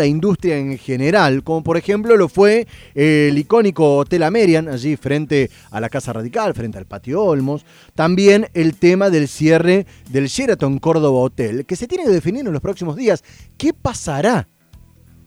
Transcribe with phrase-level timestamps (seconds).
[0.00, 5.50] la industria en general, como por ejemplo lo fue el icónico Hotel Amerian, allí frente
[5.72, 7.66] a la Casa Radical, frente al Patio Olmos.
[7.96, 12.52] También el tema del cierre del Sheraton Córdoba Hotel, que se tiene que definir en
[12.52, 13.24] los próximos días.
[13.56, 14.46] ¿Qué pasará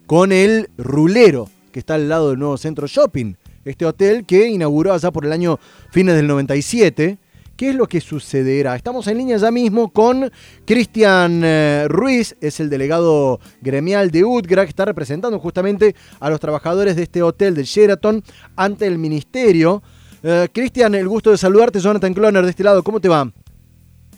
[0.06, 3.34] con el Rulero, que está al lado del nuevo centro shopping?
[3.66, 5.60] Este hotel que inauguró allá por el año
[5.92, 7.18] fines del 97
[7.62, 8.76] ¿Qué es lo que sucederá?
[8.76, 10.32] Estamos en línea ya mismo con
[10.66, 16.40] Cristian eh, Ruiz, es el delegado gremial de UTGRA, que está representando justamente a los
[16.40, 18.24] trabajadores de este hotel del Sheraton
[18.56, 19.84] ante el ministerio.
[20.24, 23.32] Eh, Cristian, el gusto de saludarte, Jonathan Cloner de este lado, ¿cómo te va?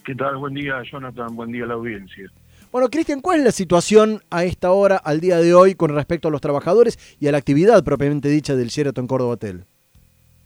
[0.05, 0.37] ¿Qué tal?
[0.37, 2.31] Buen día, Jonathan, buen día a la audiencia.
[2.71, 6.29] Bueno, Cristian, ¿cuál es la situación a esta hora, al día de hoy, con respecto
[6.29, 9.65] a los trabajadores y a la actividad propiamente dicha del Sheraton Córdoba Hotel?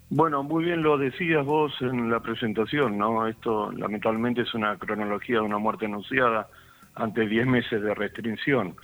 [0.09, 3.27] Bueno, muy bien lo decías vos en la presentación, ¿no?
[3.27, 6.47] Esto lamentablemente es una cronología de una muerte anunciada
[6.95, 8.75] ante 10 meses de restricción.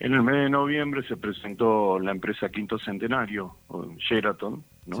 [0.00, 3.56] En el mes de noviembre se presentó la empresa Quinto Centenario,
[3.98, 4.98] Sheraton, ¿no?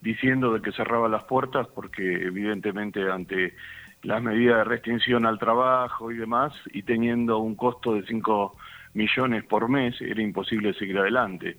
[0.00, 3.54] diciendo de que cerraba las puertas porque evidentemente ante
[4.02, 8.56] las medidas de restricción al trabajo y demás, y teniendo un costo de 5
[8.94, 11.58] millones por mes, era imposible seguir adelante.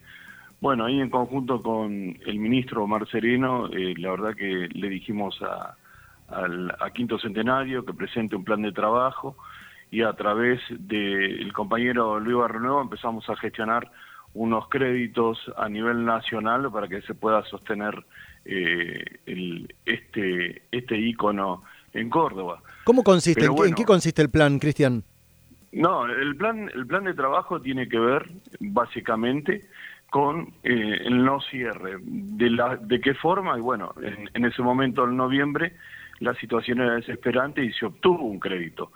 [0.63, 5.37] Bueno, ahí en conjunto con el ministro Omar Sereno, eh, la verdad que le dijimos
[5.41, 5.75] a,
[6.93, 9.35] Quinto Centenario que presente un plan de trabajo
[9.91, 13.91] y a través del compañero Luis Barrenuevo empezamos a gestionar
[14.33, 18.01] unos créditos a nivel nacional para que se pueda sostener
[18.45, 19.03] eh,
[19.85, 22.63] este, este ícono en Córdoba.
[22.85, 23.43] ¿Cómo consiste?
[23.43, 25.03] ¿En qué consiste el plan, Cristian?
[25.73, 29.67] No, el plan, el plan de trabajo tiene que ver básicamente
[30.13, 31.97] con eh, el no cierre.
[31.99, 33.57] ¿De, la, ¿De qué forma?
[33.57, 33.95] Y bueno,
[34.31, 35.73] en, ese momento, en noviembre,
[36.19, 38.91] la situación era desesperante y se obtuvo un crédito.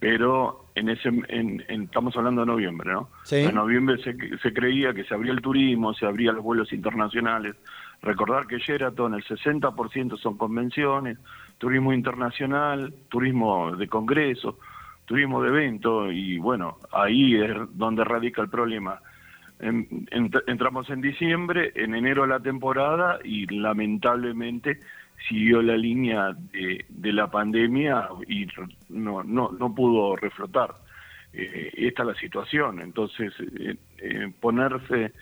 [0.00, 3.10] Pero en ese, en, estamos hablando de noviembre, ¿no?
[3.30, 7.54] En noviembre se, se creía que se abría el turismo, se abrían los vuelos internacionales.
[8.02, 11.16] Recordar que Sheraton, el 60% son convenciones,
[11.58, 14.58] turismo internacional, turismo de congreso,
[15.04, 19.00] turismo de evento, y bueno, ahí es donde radica el problema
[19.60, 24.80] entramos en diciembre, en enero la temporada y lamentablemente
[25.28, 28.46] siguió la línea de, la pandemia y
[28.90, 30.74] no, no, no pudo reflotar.
[31.32, 32.80] Eh, esta es la situación.
[32.80, 35.12] Entonces, eh, eh, ponerse,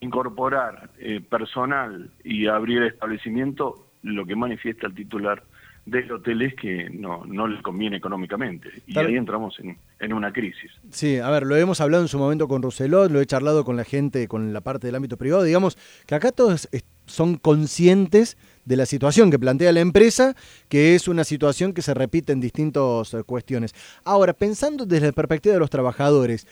[0.00, 0.90] incorporar
[1.28, 5.42] personal y abrir establecimiento, lo que manifiesta el titular
[5.90, 8.70] del hotel es que no, no le conviene económicamente.
[8.86, 10.70] Y ahí entramos en, una crisis.
[10.90, 13.76] Sí, a ver, lo hemos hablado en su momento con Roselot, lo he charlado con
[13.76, 15.42] la gente, con la parte del ámbito privado.
[15.42, 16.68] Digamos que acá todos
[17.06, 20.36] son conscientes de la situación que plantea la empresa,
[20.68, 23.74] que es una situación que se repite en distintas eh, cuestiones.
[24.04, 26.46] Ahora, pensando desde la perspectiva de los trabajadores,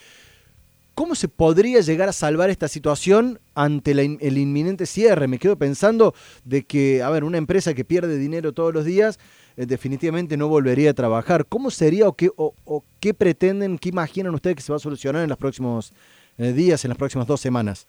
[0.96, 5.28] ¿Cómo se podría llegar a salvar esta situación ante el inminente cierre?
[5.28, 9.20] Me quedo pensando de que, a ver, una empresa que pierde dinero todos los días
[9.58, 11.44] eh, definitivamente no volvería a trabajar.
[11.44, 15.22] ¿Cómo sería o qué, o, qué pretenden, qué imaginan ustedes que se va a solucionar
[15.22, 15.92] en los próximos
[16.38, 17.86] eh, días, en las próximas dos semanas?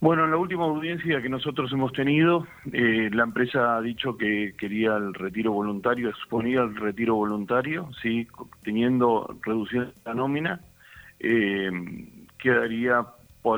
[0.00, 4.54] Bueno, en la última audiencia que nosotros hemos tenido, eh, la empresa ha dicho que
[4.58, 8.26] quería el retiro voluntario, exponía el retiro voluntario, sí,
[8.62, 10.62] teniendo reducción la nómina
[11.20, 11.70] eh,
[12.38, 13.04] quedaría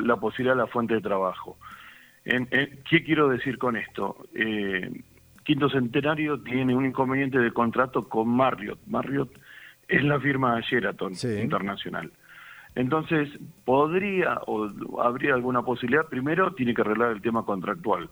[0.02, 1.58] la posibilidad de la fuente de trabajo.
[2.24, 4.16] En, ¿Qué quiero decir con esto?
[4.34, 4.90] Eh,
[5.44, 8.78] Quinto Centenario tiene un inconveniente de contrato con Marriott.
[8.86, 9.30] Marriott
[9.88, 12.12] es la firma Sheraton Internacional.
[12.74, 13.28] Entonces,
[13.64, 14.68] podría o
[15.02, 18.08] habría alguna posibilidad, primero tiene que arreglar el tema contractual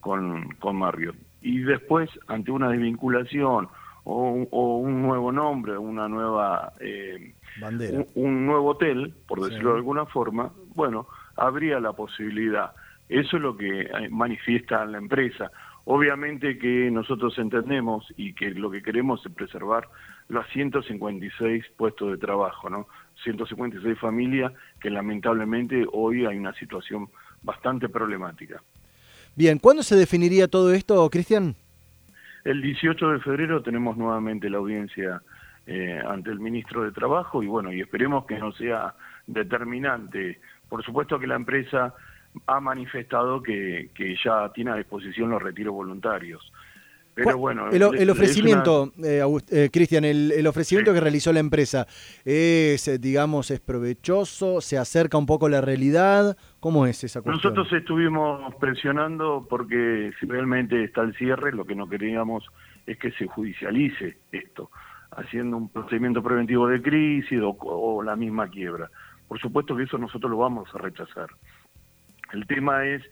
[0.00, 1.16] con, con Marriott.
[1.42, 3.68] Y después, ante una desvinculación
[4.04, 8.04] o, un nuevo nombre, una nueva eh, Bandera.
[8.14, 11.06] Un, nuevo hotel, por decirlo de alguna forma, bueno,
[11.36, 12.72] habría la posibilidad.
[13.08, 15.50] Eso es lo que eh, manifiesta la empresa.
[15.84, 19.88] Obviamente que nosotros entendemos y que lo que queremos es preservar
[20.28, 22.86] los 156 puestos de trabajo, ¿no?
[23.24, 27.08] 156 familias que lamentablemente hoy hay una situación
[27.42, 28.62] bastante problemática.
[29.34, 31.56] Bien, ¿cuándo se definiría todo esto, Cristian?
[32.50, 35.22] El 18 de febrero tenemos nuevamente la audiencia
[35.68, 38.92] eh, ante el ministro de Trabajo y bueno, y esperemos que no sea
[39.24, 40.40] determinante.
[40.68, 41.94] Por supuesto que la empresa
[42.48, 46.52] ha manifestado que, que ya tiene a disposición los retiros voluntarios.
[47.14, 51.86] Pero bueno, el, ofrecimiento, eh, eh, Cristian, el, ofrecimiento que realizó la empresa
[52.24, 56.36] es, digamos, es provechoso, se acerca un poco a la realidad.
[56.60, 57.54] ¿Cómo es esa cuestión?
[57.54, 62.46] Nosotros estuvimos presionando porque si realmente está el cierre, lo que no queríamos
[62.86, 64.70] es que se judicialice esto,
[65.10, 68.90] haciendo un procedimiento preventivo de crisis o, la misma quiebra.
[69.28, 71.28] por supuesto que eso nosotros lo vamos a rechazar.
[72.32, 73.02] El tema es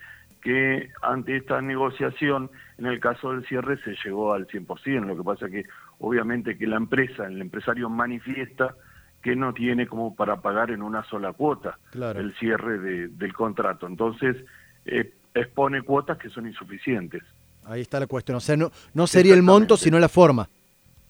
[0.40, 5.06] que ante esta negociación, en el caso del cierre, se llegó al 100%.
[5.06, 5.64] Lo que pasa es que
[5.98, 8.74] obviamente que la empresa, el empresario manifiesta
[9.22, 13.86] que no tiene como para pagar en una sola cuota el cierre del contrato.
[13.86, 14.36] Entonces,
[14.84, 17.22] eh, expone cuotas que son insuficientes.
[17.64, 18.36] Ahí está la cuestión.
[18.36, 20.48] O sea, no, no sería el monto, sino la forma.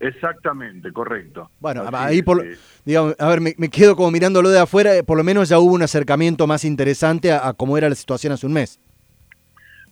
[0.00, 1.50] Exactamente, correcto.
[1.58, 2.44] Bueno, ahí por,
[2.84, 5.82] digamos, a ver, me, quedo como mirándolo de afuera, por lo menos ya hubo un
[5.82, 8.80] acercamiento más interesante a cómo era la situación hace un mes.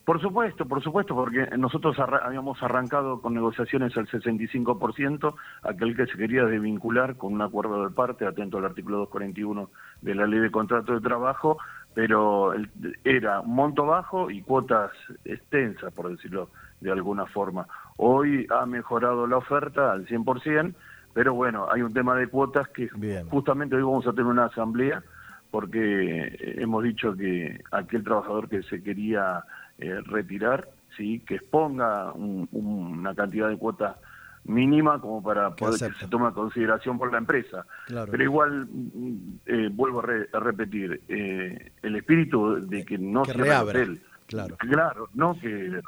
[0.06, 6.16] Por supuesto, por supuesto, porque nosotros habíamos arrancado con negociaciones al 65%, aquel que se
[6.16, 9.68] quería desvincular con un acuerdo de parte, atento al artículo 241
[10.02, 11.58] de la ley de contrato de trabajo,
[11.92, 12.54] pero
[13.02, 14.92] era un monto bajo y cuotas
[15.24, 16.50] extensas, por decirlo
[16.80, 17.66] de alguna forma.
[17.96, 20.72] Hoy ha mejorado la oferta al 100%,
[21.14, 22.88] pero bueno, hay un tema de cuotas que
[23.28, 25.02] justamente hoy vamos a tener una asamblea
[25.50, 29.44] porque hemos dicho que aquel trabajador que se quería
[29.78, 33.98] eh, retirar, sí, que exponga una cantidad de cuota
[34.44, 37.66] mínima como para poder que se tome consideración por la empresa.
[37.86, 39.16] Pero igual, mm,
[39.46, 43.86] eh, vuelvo a, repetir, eh, el espíritu de que no se reabra.
[44.26, 44.56] Claro.
[44.56, 45.80] claro, no que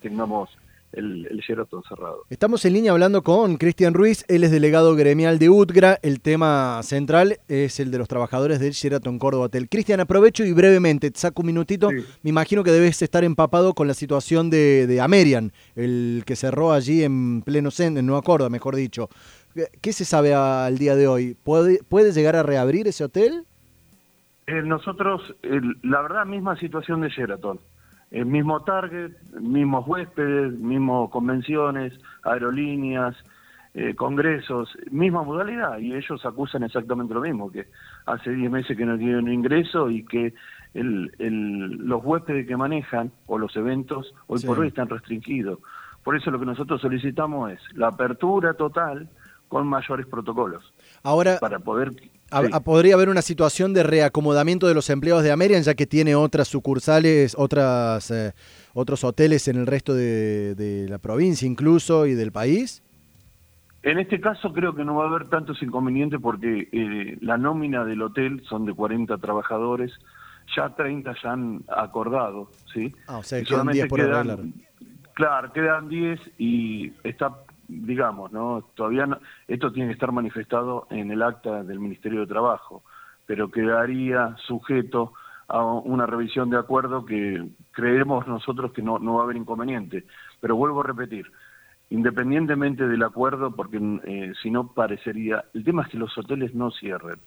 [0.00, 0.56] tengamos
[0.92, 2.24] el, el Sheraton cerrado.
[2.30, 5.98] Estamos en línea hablando con Cristian Ruiz, él es delegado gremial de UTGRA.
[6.02, 9.68] El tema central es el de los trabajadores del Sheraton Córdoba Hotel.
[9.68, 11.90] Cristian, aprovecho y brevemente, te saco un minutito.
[11.90, 16.72] Me imagino que debes estar empapado con la situación de, de Amerian, el que cerró
[16.72, 19.08] allí en pleno centro, en Nueva Córdoba, mejor dicho.
[19.80, 21.36] ¿Qué se sabe al día de hoy?
[21.42, 23.44] ¿Puede, puede llegar a reabrir ese hotel?
[24.46, 25.22] Eh, nosotros,
[25.82, 27.60] la verdad, misma situación de Sheraton
[28.10, 31.92] el mismo target, mismos huéspedes, mismos convenciones,
[32.24, 33.16] aerolíneas,
[33.72, 37.68] eh, congresos, misma modalidad, y ellos acusan exactamente lo mismo, que
[38.06, 40.34] hace 10 meses que no tienen ingreso y que
[40.74, 45.60] el, el, los huéspedes que manejan o los eventos hoy por hoy están restringidos.
[46.02, 49.08] Por eso lo que nosotros solicitamos es la apertura total
[49.48, 50.72] con mayores protocolos.
[51.02, 51.92] Ahora, para poder
[52.64, 56.48] podría haber una situación de reacomodamiento de los empleados de Amerian, ya que tiene otras
[56.48, 58.32] sucursales, otras eh,
[58.74, 62.82] otros hoteles en el resto de, la provincia incluso y del país.
[63.82, 67.84] En este caso creo que no va a haber tantos inconvenientes porque eh, la nómina
[67.84, 69.92] del hotel son de 40 trabajadores,
[70.54, 72.94] ya 30 ya han acordado, ¿sí?
[73.06, 74.54] Ah, o sea, quedan 10 por quedan,
[75.14, 77.34] Claro, quedan 10 y está
[77.70, 78.64] digamos, ¿no?
[78.74, 79.06] Todavía
[79.46, 82.82] esto tiene que estar manifestado en el acta del Ministerio de Trabajo,
[83.26, 85.12] pero quedaría sujeto
[85.48, 90.04] a una revisión de acuerdo que creemos nosotros que no, no va a haber inconveniente.
[90.40, 91.30] Pero vuelvo a repetir,
[91.90, 96.70] independientemente del acuerdo, porque eh, si no parecería, el tema es que los hoteles no
[96.70, 97.20] cierren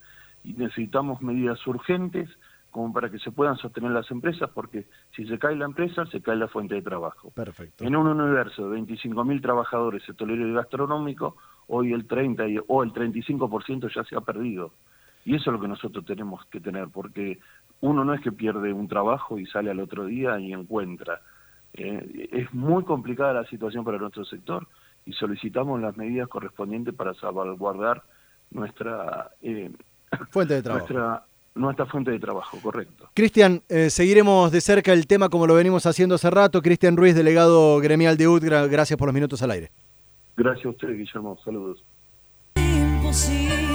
[0.43, 2.29] y necesitamos medidas urgentes
[2.73, 6.21] como para que se puedan sostener las empresas, porque si se cae la empresa, se
[6.21, 7.29] cae la fuente de trabajo.
[7.29, 7.85] Perfecto.
[7.85, 11.37] En un universo de 25.000 trabajadores sectorial y gastronómico,
[11.67, 14.73] hoy el 30 o el 35% ya se ha perdido.
[15.23, 17.39] Y eso es lo que nosotros tenemos que tener, porque
[17.81, 21.21] uno no es que pierde un trabajo y sale al otro día y encuentra.
[21.75, 24.67] Eh, es muy complicada la situación para nuestro sector
[25.05, 28.01] y solicitamos las medidas correspondientes para salvaguardar
[28.49, 29.71] nuestra eh,
[30.31, 31.23] fuente de trabajo nuestra
[31.85, 33.09] fuente de trabajo, correcto.
[33.13, 36.61] Cristian, eh, seguiremos de cerca el tema como lo venimos haciendo hace rato.
[36.61, 39.71] Cristian Ruiz, delegado gremial de UTGRA, gracias por los minutos al aire.
[40.35, 41.37] Gracias a usted, Guillermo.
[41.43, 41.83] Saludos.
[42.55, 43.72] Imposible.